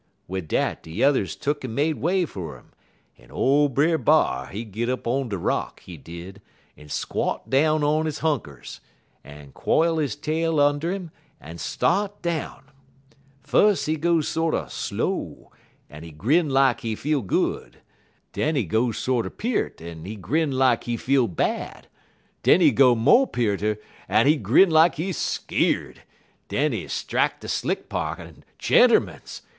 [0.27, 2.71] "Wid dat de yuthers tuck'n made way fer 'im,
[3.19, 6.41] en ole Brer B'ar he git up on de rock, he did,
[6.75, 8.79] en squot down on he hunkers,
[9.23, 12.63] en quile he tail und' 'im, en start down.
[13.43, 15.51] Fus' he go sorter slow,
[15.87, 17.77] en he grin lak he feel good;
[18.33, 21.85] den he go sorter peart, en he grin lak he feel bad;
[22.41, 23.77] den he go mo' pearter,
[24.09, 25.97] en he grin lak he skeerd;
[26.47, 29.43] den he strack de slick part, en, gentermens!